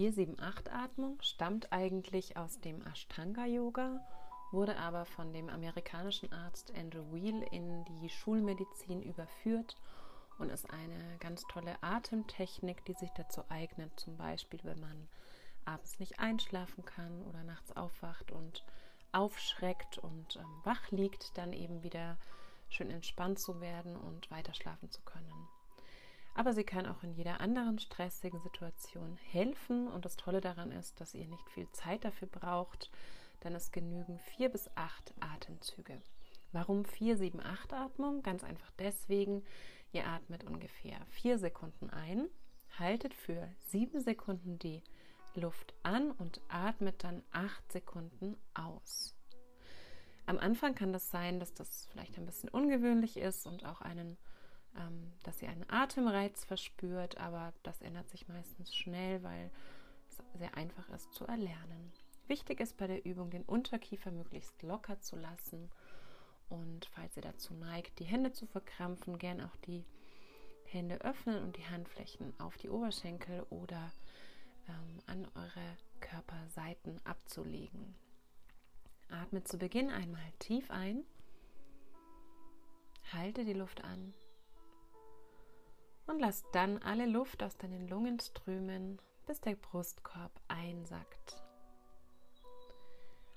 [0.00, 4.00] 478-Atmung stammt eigentlich aus dem Ashtanga-Yoga,
[4.50, 9.76] wurde aber von dem amerikanischen Arzt Andrew Weil in die Schulmedizin überführt
[10.38, 15.06] und ist eine ganz tolle Atemtechnik, die sich dazu eignet, zum Beispiel, wenn man
[15.66, 18.64] abends nicht einschlafen kann oder nachts aufwacht und
[19.12, 22.16] aufschreckt und ähm, wach liegt, dann eben wieder
[22.70, 25.48] schön entspannt zu werden und weiter schlafen zu können.
[26.34, 31.00] Aber sie kann auch in jeder anderen stressigen Situation helfen und das Tolle daran ist,
[31.00, 32.90] dass ihr nicht viel Zeit dafür braucht,
[33.44, 36.00] denn es genügen vier bis acht Atemzüge.
[36.52, 38.22] Warum 4, 7, 8 Atmung?
[38.22, 39.44] Ganz einfach deswegen,
[39.92, 42.28] ihr atmet ungefähr vier Sekunden ein,
[42.78, 44.82] haltet für sieben Sekunden die
[45.34, 49.14] Luft an und atmet dann acht Sekunden aus.
[50.26, 54.16] Am Anfang kann das sein, dass das vielleicht ein bisschen ungewöhnlich ist und auch einen,
[55.22, 59.50] dass ihr einen Atemreiz verspürt, aber das ändert sich meistens schnell, weil
[60.08, 61.92] es sehr einfach ist zu erlernen.
[62.28, 65.70] Wichtig ist bei der Übung, den Unterkiefer möglichst locker zu lassen
[66.48, 69.84] und falls ihr dazu neigt, die Hände zu verkrampfen, gern auch die
[70.64, 73.92] Hände öffnen und die Handflächen auf die Oberschenkel oder
[74.68, 77.94] ähm, an eure Körperseiten abzulegen.
[79.08, 81.04] Atme zu Beginn einmal tief ein,
[83.12, 84.14] halte die Luft an
[86.10, 91.42] und lass dann alle Luft aus deinen Lungen strömen, bis der Brustkorb einsackt.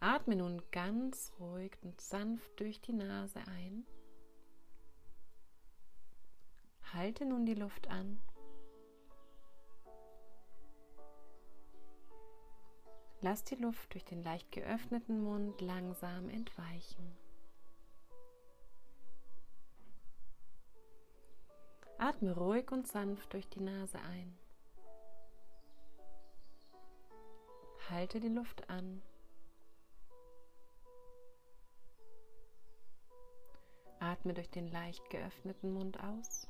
[0.00, 3.86] Atme nun ganz ruhig und sanft durch die Nase ein.
[6.92, 8.20] Halte nun die Luft an
[13.24, 17.23] Lass die Luft durch den leicht geöffneten Mund langsam entweichen.
[22.04, 24.38] Atme ruhig und sanft durch die Nase ein.
[27.88, 29.00] Halte die Luft an.
[34.00, 36.46] Atme durch den leicht geöffneten Mund aus.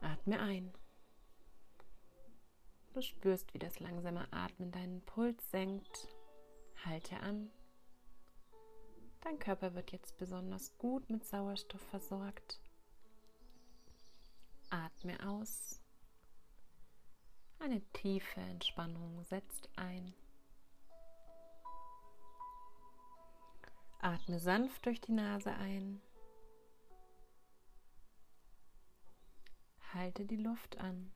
[0.00, 0.74] Atme ein.
[2.94, 6.08] Du spürst, wie das langsame Atmen deinen Puls senkt.
[6.84, 7.52] Halte an.
[9.22, 12.60] Dein Körper wird jetzt besonders gut mit Sauerstoff versorgt.
[14.70, 15.80] Atme aus.
[17.58, 20.14] Eine tiefe Entspannung setzt ein.
[23.98, 26.00] Atme sanft durch die Nase ein.
[29.94, 31.12] Halte die Luft an.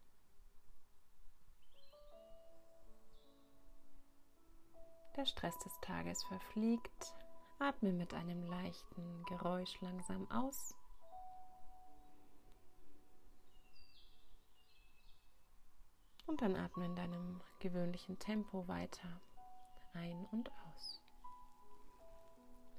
[5.17, 7.15] Der Stress des Tages verfliegt.
[7.61, 10.75] Atme mit einem leichten Geräusch langsam aus.
[16.27, 19.21] Und dann atme in deinem gewöhnlichen Tempo weiter
[19.93, 21.03] ein und aus.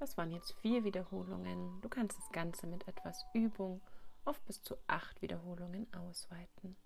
[0.00, 1.80] Das waren jetzt vier Wiederholungen.
[1.80, 3.80] Du kannst das Ganze mit etwas Übung
[4.24, 6.76] auf bis zu acht Wiederholungen ausweiten.